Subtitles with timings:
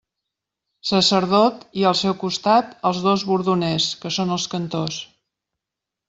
[0.91, 4.99] Sacerdot i, al seu costat, els dos bordoners, que són els cantors.